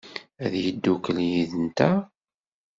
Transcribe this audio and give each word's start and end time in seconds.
Ad 0.43 0.53
yeddukel 0.63 1.17
yid-nteɣ? 1.31 1.97